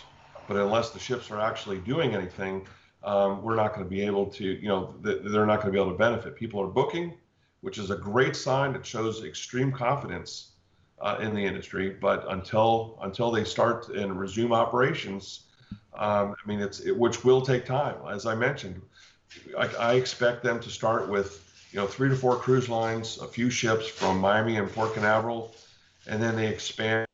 [0.48, 2.66] but unless the ships are actually doing anything,
[3.04, 5.78] um, we're not going to be able to, you know, they're not going to be
[5.78, 6.34] able to benefit.
[6.34, 7.14] People are booking,
[7.60, 8.74] which is a great sign.
[8.74, 10.52] It shows extreme confidence
[11.02, 11.90] uh, in the industry.
[12.00, 15.44] But until until they start and resume operations,
[15.98, 17.96] um, I mean, it's it, which will take time.
[18.08, 18.80] As I mentioned,
[19.58, 23.26] I, I expect them to start with you know three to four cruise lines, a
[23.26, 25.54] few ships from Miami and Port Canaveral,
[26.06, 27.06] and then they expand.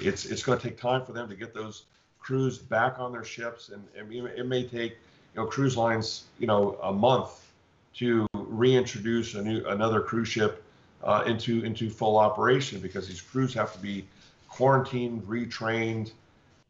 [0.00, 1.84] It's it's going to take time for them to get those
[2.18, 4.92] crews back on their ships, and, and it may take
[5.34, 7.46] you know cruise lines you know a month
[7.94, 10.62] to reintroduce a new another cruise ship
[11.02, 14.04] uh, into into full operation because these crews have to be
[14.48, 16.12] quarantined, retrained,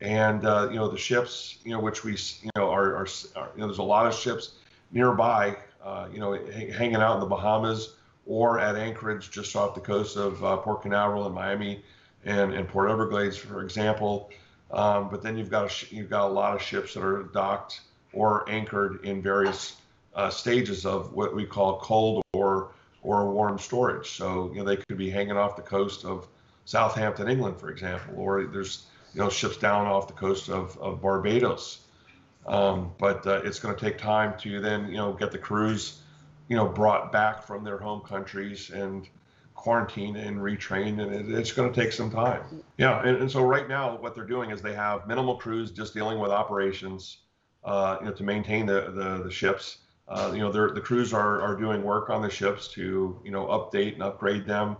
[0.00, 3.50] and uh, you know the ships, you know, which we you know are, are, are
[3.54, 4.52] you know there's a lot of ships
[4.92, 6.34] nearby, uh, you know,
[6.72, 7.94] hanging out in the Bahamas
[8.26, 11.82] or at Anchorage just off the coast of uh, Port Canaveral and Miami
[12.24, 14.30] and, and Port Everglades, for example.
[14.70, 17.80] Um, but then you've got a, you've got a lot of ships that are docked
[18.12, 19.76] or anchored in various
[20.14, 24.10] uh, stages of what we call cold or or warm storage.
[24.10, 26.28] So you know they could be hanging off the coast of
[26.64, 31.02] Southampton, England, for example, or there's you know, ships down off the coast of, of
[31.02, 31.80] Barbados.
[32.46, 36.00] Um, but uh, it's going to take time to then, you know, get the crews,
[36.48, 39.08] you know, brought back from their home countries and
[39.54, 42.42] quarantined and retrained, and it, it's going to take some time.
[42.78, 45.92] Yeah, and, and, so right now, what they're doing is they have minimal crews just
[45.92, 47.18] dealing with operations,
[47.62, 49.78] uh, you know, to maintain the the, the ships.
[50.08, 53.46] Uh, you know, the crews are, are doing work on the ships to, you know,
[53.46, 54.76] update and upgrade them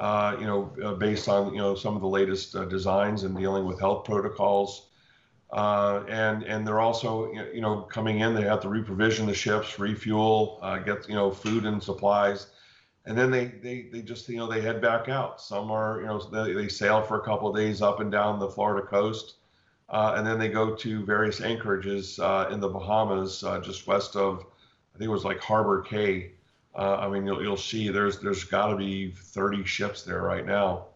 [0.00, 3.36] uh, you know, uh, based on you know some of the latest uh, designs and
[3.36, 4.86] dealing with health protocols.
[5.52, 8.34] Uh, and and they're also you know coming in.
[8.34, 12.46] They have to reprovision the ships, refuel, uh, get you know food and supplies,
[13.04, 15.38] and then they, they they just you know they head back out.
[15.38, 18.38] Some are you know they, they sail for a couple of days up and down
[18.38, 19.34] the Florida coast,
[19.90, 22.18] uh, and then they go to various anchorages
[22.50, 24.46] in the Bahamas, just west of
[24.94, 26.32] I think it was like Harbor Cay.
[26.74, 30.46] Uh, I mean, you'll, you'll see there's there's got to be 30 ships there right
[30.46, 30.86] now.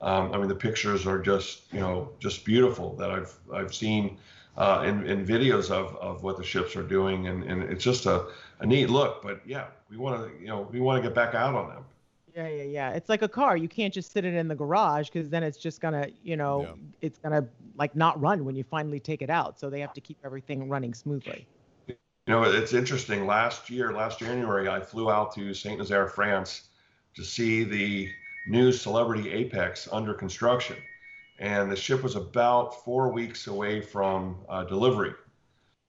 [0.00, 4.18] Um, I mean, the pictures are just you know just beautiful that I've I've seen
[4.56, 8.06] uh, in, in videos of, of what the ships are doing, and, and it's just
[8.06, 8.26] a,
[8.60, 9.22] a neat look.
[9.22, 11.84] But yeah, we want to you know we want to get back out on them.
[12.36, 12.90] Yeah, yeah, yeah.
[12.90, 13.56] It's like a car.
[13.56, 16.62] You can't just sit it in the garage because then it's just gonna, you know,
[16.62, 16.72] Yeah.
[17.00, 19.58] it's gonna like not run when you finally take it out.
[19.58, 21.46] So they have to keep everything running smoothly.
[22.26, 23.26] You know, it's interesting.
[23.26, 26.68] Last year, last January, I flew out to Saint Nazaire, France,
[27.16, 28.10] to see the
[28.48, 30.76] new Celebrity Apex under construction,
[31.38, 35.12] and the ship was about four weeks away from uh, delivery.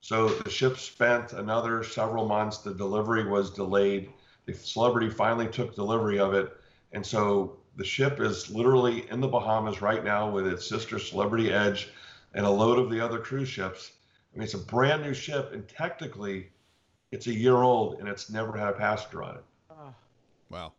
[0.02, 2.58] So the ship spent another several months.
[2.58, 4.10] The delivery was delayed.
[4.44, 6.54] The Celebrity finally took delivery of it,
[6.92, 11.50] and so the ship is literally in the Bahamas right now with its sister Celebrity
[11.50, 11.88] Edge
[12.34, 13.92] and a load of the other cruise ships.
[14.36, 16.50] I mean, it's a brand new ship, and technically,
[17.10, 19.44] it's a year old, and it's never had a passenger on it.
[19.70, 19.94] Oh,
[20.50, 20.72] Wow.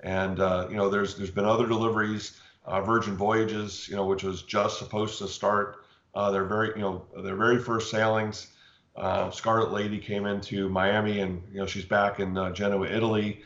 [0.00, 4.22] And uh, you know, there's there's been other deliveries, uh, Virgin Voyages, you know, which
[4.22, 8.48] was just supposed to start uh, their very you know their very first sailings.
[8.94, 13.42] Uh, Scarlet Lady came into Miami, and you know she's back in uh, Genoa, Italy.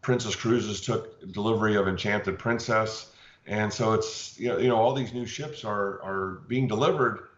[0.00, 3.12] Princess Cruises took delivery of Enchanted Princess,
[3.46, 7.28] and so it's you know you know all these new ships are are being delivered,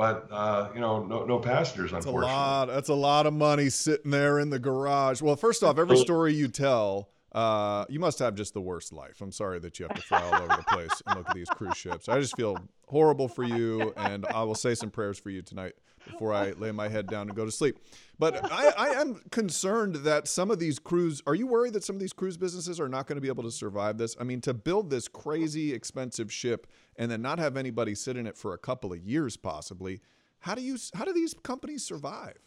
[0.00, 2.34] but uh, you know no no passengers That's a unfortunately.
[2.34, 2.64] lot.
[2.68, 5.20] That's a lot of money sitting there in the garage.
[5.20, 9.20] Well, first off, every story you tell, uh, you must have just the worst life.
[9.20, 11.50] I'm sorry that you have to fly all over the place and look at these
[11.50, 12.08] cruise ships.
[12.08, 15.74] I just feel horrible for you, and I will say some prayers for you tonight
[16.06, 17.78] before I lay my head down and go to sleep.
[18.18, 21.22] But I, I am concerned that some of these cruise.
[21.26, 23.44] Are you worried that some of these cruise businesses are not going to be able
[23.44, 24.16] to survive this?
[24.20, 28.26] I mean, to build this crazy expensive ship and then not have anybody sit in
[28.26, 30.00] it for a couple of years, possibly.
[30.40, 30.76] How do you?
[30.94, 32.38] How do these companies survive?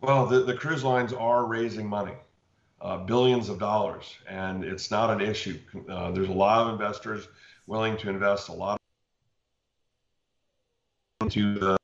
[0.00, 2.12] Well, the, the cruise lines are raising money,
[2.80, 5.58] uh, billions of dollars, and it's not an issue.
[5.88, 7.28] Uh, there's a lot of investors
[7.66, 8.78] willing to invest a lot
[11.20, 11.75] into the,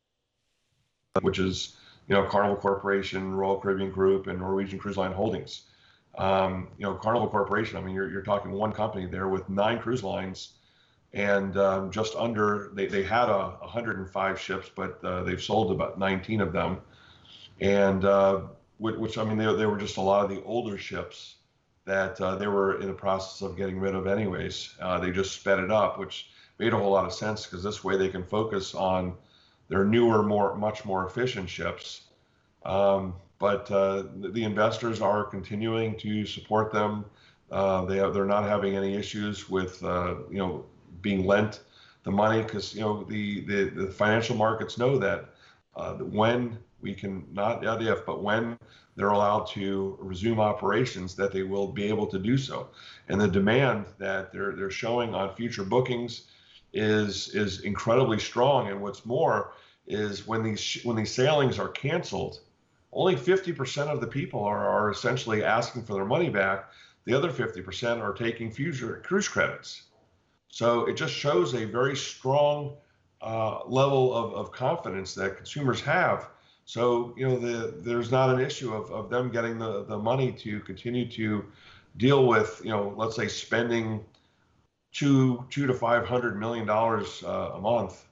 [1.21, 1.77] which is
[2.09, 5.63] you know Carnival Corporation, Royal Caribbean Group, and Norwegian Cruise Line Holdings.
[6.17, 7.77] Um, you know Carnival Corporation.
[7.77, 10.55] I mean, you're you're talking one company there with nine cruise lines.
[11.15, 15.99] And um, just under, they, they had a 105 ships, but uh, they've sold about
[15.99, 16.81] 19 of them
[17.63, 18.41] and uh,
[18.79, 21.37] which, which I mean, they, they were just a lot of the older ships
[21.85, 24.75] that uh, they were in the process of getting rid of, anyways.
[24.81, 27.83] Uh, they just sped it up, which made a whole lot of sense because this
[27.83, 29.15] way they can focus on
[29.69, 32.03] their newer, more much more efficient ships.
[32.65, 37.05] Um, but uh, the, investors are continuing to support them.
[37.51, 40.65] Uh, they are, they're not having any issues with uh, you know
[41.01, 41.61] being lent
[42.05, 45.31] the money because you know the, the the financial markets know that
[45.77, 48.59] uh, when we can not not if but when
[48.97, 52.69] they're allowed to resume operations that they will be able to do so
[53.09, 56.23] and the demand that they're they're showing on future bookings
[56.73, 58.69] is is incredibly strong.
[58.69, 59.53] And what's more
[59.87, 62.41] is when these when these sailings are canceled
[62.93, 66.71] only 50% of the people are, are essentially asking for their money back.
[67.05, 69.83] The other 50% are taking future cruise credits.
[70.49, 72.77] So it just shows a very strong
[73.23, 76.29] uh, level of, of confidence that consumers have.
[76.65, 80.31] So, you know, the, there's not an issue of, of them getting the, the money
[80.33, 81.45] to continue to
[81.97, 84.05] deal with, you know, let's say spending
[84.93, 88.05] two, two to five hundred million dollars uh, a month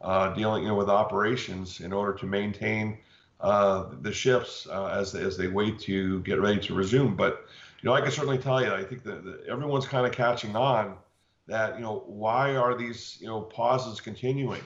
[0.00, 2.98] uh, dealing, you know, with operations in order to maintain
[3.40, 7.14] uh, the ships uh, as, as they wait to get ready to resume.
[7.14, 7.46] But,
[7.80, 10.96] you know, I can certainly tell you, I think that, everyone's kind of catching on
[11.46, 14.60] that you know why are these you know pauses continuing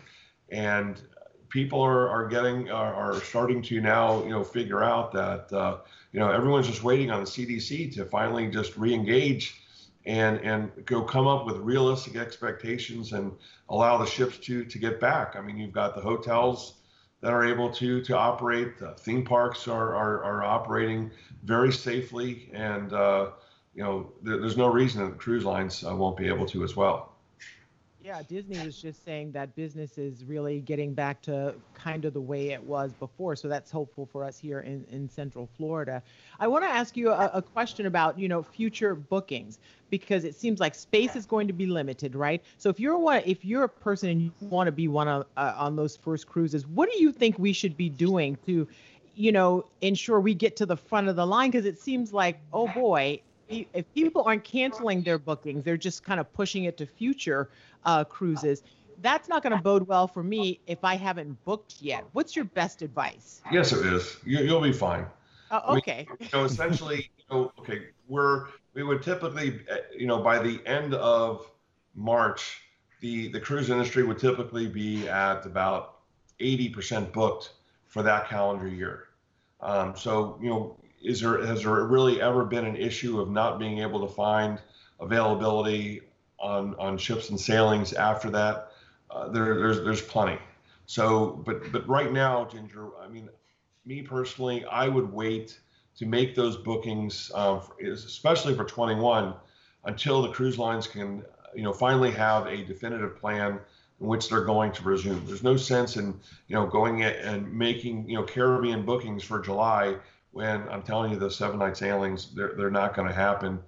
[0.51, 1.03] and
[1.49, 5.79] people are, are getting are, are starting to now you know figure out that uh,
[6.13, 9.61] you know everyone's just waiting on the cdc to finally just re-engage
[10.09, 13.31] and and go come up with realistic expectations and
[13.69, 16.75] allow the ships to to get back i mean you've got the hotels
[17.21, 21.11] that are able to to operate the theme parks are are, are operating
[21.45, 23.29] very safely and uh,
[23.79, 26.65] you know, there, there's no reason that the cruise lines uh, won't be able to
[26.65, 27.08] as well.
[28.05, 32.21] Yeah, Disney was just saying that business is really getting back to kind of the
[32.21, 33.35] way it was before.
[33.35, 36.01] So that's hopeful for us here in, in Central Florida.
[36.39, 39.59] I want to ask you a, a question about, you know, future bookings
[39.91, 42.43] because it seems like space is going to be limited, right?
[42.57, 45.27] So if you're one, if you're a person and you want to be one of,
[45.37, 48.69] uh, on those first cruises, what do you think we should be doing to,
[49.17, 51.51] you know, ensure we get to the front of the line?
[51.51, 56.21] Because it seems like, oh boy, if people aren't canceling their bookings, they're just kind
[56.21, 57.51] of pushing it to future
[57.85, 58.63] uh, cruises.
[59.01, 62.05] That's not going to bode well for me if I haven't booked yet.
[62.13, 63.41] What's your best advice?
[63.53, 64.17] Yes, it is.
[64.25, 65.07] You, you'll be fine.
[65.51, 66.07] Uh, okay.
[66.09, 70.21] I mean, you know, essentially, you know, okay, we're we would typically, uh, you know,
[70.21, 71.47] by the end of
[71.95, 72.61] March,
[73.01, 75.99] the the cruise industry would typically be at about
[76.41, 77.53] 80% booked
[77.87, 79.05] for that calendar year.
[79.61, 83.59] Um, so, you know, is there has there really ever been an issue of not
[83.59, 84.61] being able to find
[85.01, 86.03] availability
[86.39, 88.73] on on ships and sailings after that?
[89.11, 90.39] Uh, there, there's there's plenty.
[90.87, 93.29] So, but but right now, Ginger, I mean,
[93.85, 95.59] me personally, I would wait
[95.99, 99.35] to make those bookings, uh, especially for 21,
[99.85, 101.25] until the cruise lines can,
[101.55, 103.59] you know, finally have a definitive plan
[104.01, 105.27] in which they're going to resume.
[105.27, 109.97] There's no sense in, you know, going and making, you know, Caribbean bookings for July
[110.33, 113.61] when I'm telling you the seven night sailings, they're, they're not going to happen.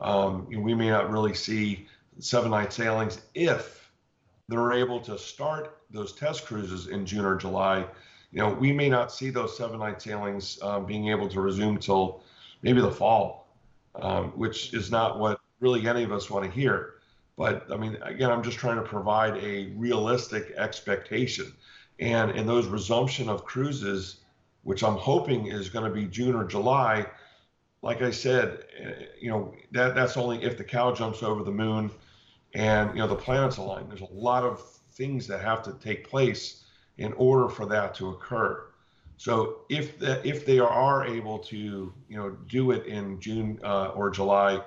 [0.00, 1.86] Um, we may not really see
[2.18, 3.90] seven night sailings if
[4.48, 7.86] they're able to start those test cruises in June or July.
[8.32, 11.78] You know, we may not see those seven night sailings um, being able to resume
[11.78, 12.22] till
[12.62, 13.48] maybe the fall,
[13.94, 16.94] um, which is not what really any of us want to hear.
[17.36, 21.52] But I mean, again, I'm just trying to provide a realistic expectation.
[22.00, 24.20] And in those resumption of cruises,
[24.68, 27.06] which I'm hoping is going to be June or July,
[27.80, 31.50] like I said, eh, you know, that that's only if the cow jumps over the
[31.50, 31.90] moon
[32.52, 33.88] and you know the planets align.
[33.88, 34.60] There's a lot of
[34.92, 36.64] things that have to take place
[36.98, 38.66] in order for that to occur.
[39.16, 43.92] So if the, if they are able to you know do it in June uh,
[43.94, 44.62] or July,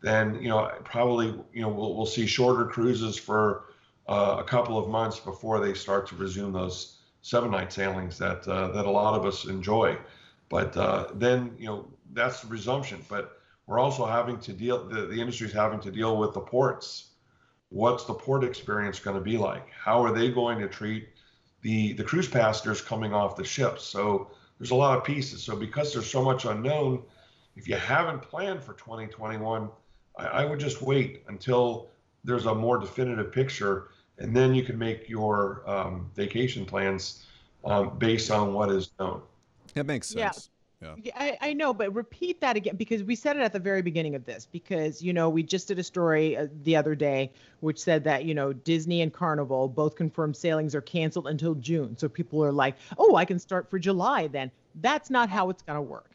[0.00, 3.64] then you know probably you know we'll, we'll see shorter cruises for
[4.06, 8.46] uh, a couple of months before they start to resume those seven night sailings that
[8.46, 9.96] uh, that a lot of us enjoy.
[10.50, 13.04] But uh, then you know that's the resumption.
[13.08, 16.40] But we're also having to deal the, the industry is having to deal with the
[16.40, 17.10] ports.
[17.70, 19.66] What's the port experience going to be like?
[19.72, 21.08] How are they going to treat
[21.62, 23.82] the the cruise passengers coming off the ships?
[23.82, 25.42] So there's a lot of pieces.
[25.42, 27.02] So because there's so much unknown,
[27.56, 29.70] if you haven't planned for 2021
[30.18, 31.88] I, I would just wait until
[32.22, 33.88] there's a more definitive picture,
[34.18, 37.24] and then you can make your um, vacation plans
[37.64, 39.22] um, based on what is known.
[39.74, 40.50] That makes sense.
[40.80, 40.94] Yeah.
[41.02, 41.12] yeah.
[41.16, 44.14] I, I know, but repeat that again because we said it at the very beginning
[44.14, 44.46] of this.
[44.50, 48.24] Because you know we just did a story uh, the other day which said that
[48.24, 51.96] you know Disney and Carnival both confirmed sailings are canceled until June.
[51.96, 54.50] So people are like, "Oh, I can start for July then."
[54.80, 56.10] That's not how it's going to work.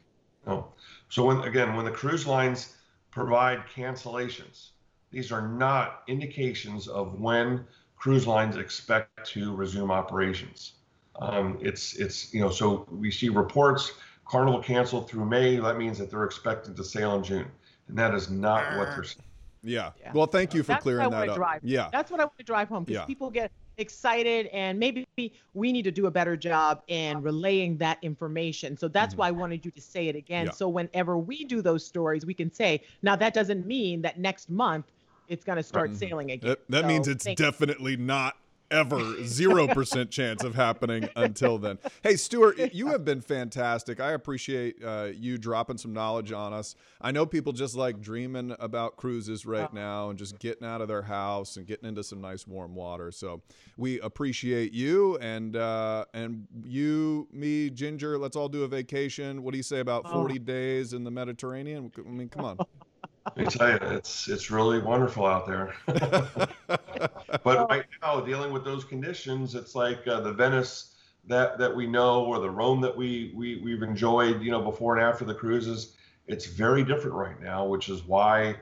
[0.48, 0.68] Oh,
[1.10, 2.76] so when again when the cruise lines
[3.12, 4.70] provide cancellations.
[5.12, 7.66] These are not indications of when
[8.00, 10.74] cruise lines expect to resume operations.
[11.20, 13.94] Um, it's it's you know so we see reports
[14.26, 15.58] Carnival canceled through May.
[15.58, 17.52] That means that they're expected to sail in June,
[17.88, 19.26] and that is not what they're saying.
[19.62, 19.92] Yeah.
[20.00, 20.12] yeah.
[20.14, 21.36] Well, thank you for That's clearing that up.
[21.36, 21.62] Drive.
[21.64, 21.90] Yeah.
[21.92, 23.06] That's what I want to drive home because yeah.
[23.06, 25.06] people get excited and maybe
[25.54, 28.78] we need to do a better job in relaying that information.
[28.78, 29.20] So that's mm-hmm.
[29.20, 30.48] why I wanted you to say it again.
[30.48, 30.52] Yeah.
[30.52, 34.50] So whenever we do those stories, we can say, now that doesn't mean that next
[34.50, 34.86] month
[35.30, 36.00] it's going to start mm-hmm.
[36.00, 36.50] sailing again.
[36.50, 38.36] That, that so, means it's definitely not
[38.72, 41.78] ever 0% chance of happening until then.
[42.04, 44.00] Hey, Stewart, you have been fantastic.
[44.00, 46.76] I appreciate uh, you dropping some knowledge on us.
[47.02, 50.88] I know people just like dreaming about cruises right now and just getting out of
[50.88, 53.12] their house and getting into some nice warm water.
[53.12, 53.42] So
[53.78, 58.18] we appreciate you and uh, and you, me, Ginger.
[58.18, 59.44] Let's all do a vacation.
[59.44, 60.38] What do you say about 40 oh.
[60.38, 61.92] days in the Mediterranean?
[61.98, 62.60] I mean, come on.
[63.38, 65.74] I tell you, it's it's really wonderful out there.
[65.88, 70.96] but right now, dealing with those conditions, it's like uh, the Venice
[71.28, 74.98] that that we know, or the Rome that we we we've enjoyed, you know, before
[74.98, 75.96] and after the cruises.
[76.28, 78.56] It's very different right now, which is why,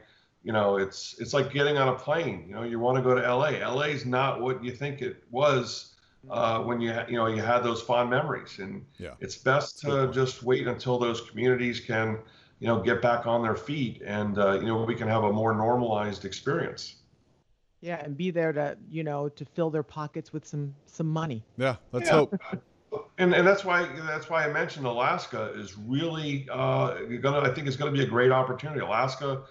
[0.44, 2.46] you know, it's it's like getting on a plane.
[2.48, 3.60] You know, you want to go to LA.
[3.68, 5.96] LA is not what you think it was
[6.30, 9.12] uh, when you you know you had those fond memories, and yeah.
[9.20, 12.20] it's best to just wait until those communities can
[12.60, 15.32] you know, get back on their feet and, uh, you know, we can have a
[15.32, 16.96] more normalized experience.
[17.82, 21.44] Yeah, and be there to, you know, to fill their pockets with some some money.
[21.58, 22.14] Yeah, let's yeah.
[22.14, 22.36] hope.
[23.20, 27.68] And, and that's why that's why I mentioned Alaska is really uh, gonna I think
[27.68, 28.80] it's gonna be a great opportunity.
[28.80, 29.44] Alaska,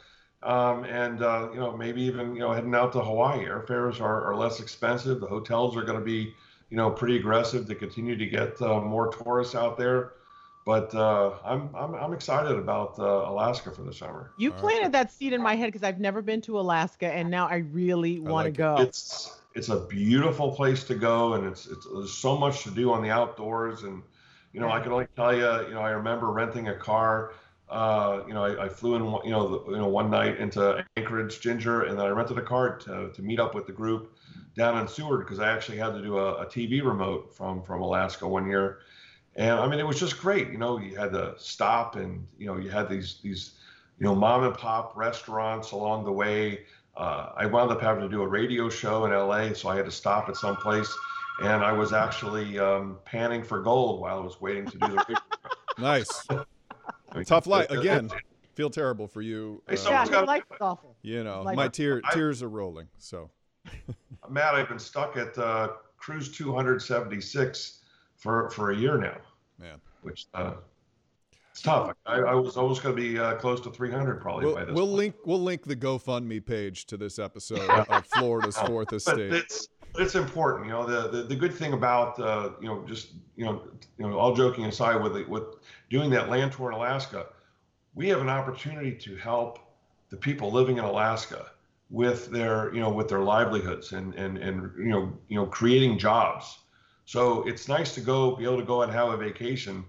[0.43, 3.45] um, and uh, you know maybe even you know heading out to Hawaii.
[3.45, 5.21] Airfares are, are less expensive.
[5.21, 6.35] The hotels are going to be
[6.71, 10.13] you know pretty aggressive to continue to get uh, more tourists out there.
[10.67, 14.33] But uh, I'm, I'm I'm excited about uh, Alaska for the summer.
[14.37, 14.93] You All planted right.
[14.93, 18.19] that seed in my head because I've never been to Alaska, and now I really
[18.19, 18.77] want like to go.
[18.81, 22.91] It's it's a beautiful place to go, and it's it's there's so much to do
[22.91, 24.03] on the outdoors, and
[24.53, 27.33] you know I can only tell you, you know I remember renting a car.
[27.69, 30.85] Uh, you know, I, I, flew in, you know, the, you know, one night into
[30.97, 34.17] Anchorage, Ginger, and then I rented a car to, to meet up with the group
[34.57, 37.83] down in Seward because I actually had to do a, a TV remote from from
[37.83, 38.79] Alaska one year,
[39.37, 40.51] and I mean, it was just great.
[40.51, 43.53] You know, you had to stop and, you know, you had these, these,
[43.99, 46.65] you know, mom and pop restaurants along the way.
[46.97, 49.85] Uh, I wound up having to do a radio show in LA, so I had
[49.85, 50.93] to stop at some place.
[51.43, 54.97] And I was actually um, panning for gold while I was waiting to do the
[54.97, 55.17] radio
[55.79, 56.27] Nice.
[56.31, 56.45] I
[57.15, 58.11] mean, Tough life it- it- again.
[58.55, 59.63] Feel terrible for you.
[59.69, 60.97] Hey, uh, yeah, Someone's gotta- life is awful.
[61.03, 62.89] you know, Like- my tear, I- tears are rolling.
[62.97, 63.29] So
[64.31, 67.81] Matt, I've been stuck at uh, cruise 276
[68.17, 69.17] for for a year now,
[69.59, 70.55] man, which uh,
[71.51, 71.95] it's tough.
[72.05, 74.75] I, I was almost going to be uh, close to 300 probably we'll, by this.
[74.75, 74.97] we'll point.
[74.97, 79.33] link we'll link the GoFundMe page to this episode of Florida's Fourth but Estate.
[79.33, 80.67] it's it's important.
[80.67, 83.63] You know, the, the, the good thing about uh, you know just you know
[83.99, 85.45] you know all joking aside with it, with
[85.91, 87.27] doing that land tour in Alaska,
[87.95, 89.59] we have an opportunity to help
[90.11, 91.47] the people living in Alaska
[91.91, 95.99] with their you know with their livelihoods and and and you know you know creating
[95.99, 96.59] jobs.
[97.07, 99.85] So it's nice to go be able to go and have a vacation.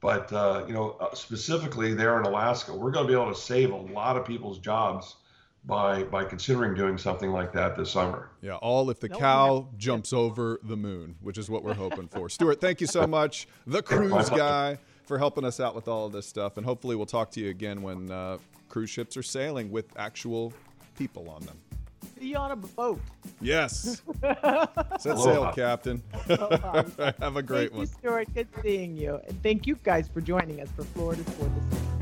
[0.00, 3.40] But uh, you know, uh, specifically there in Alaska, we're going to be able to
[3.40, 5.16] save a lot of people's jobs
[5.64, 8.30] by by considering doing something like that this summer.
[8.40, 12.08] Yeah, all if the No, cow jumps over the moon, which is what we're hoping
[12.08, 12.28] for.
[12.28, 16.12] Stewart, thank you so much, the cruise guy, for helping us out with all of
[16.12, 16.56] this stuff.
[16.56, 20.52] And hopefully, we'll talk to you again when uh, cruise ships are sailing with actual
[20.96, 21.58] people on them.
[22.22, 23.00] See you on a boat.
[23.40, 24.00] Yes.
[25.00, 26.00] Set sail, Captain.
[26.28, 27.80] Have a great thank one.
[27.80, 28.32] you, Stewart.
[28.32, 29.18] Good seeing you.
[29.26, 32.01] And thank you guys for joining us for Florida's Fourth Estate.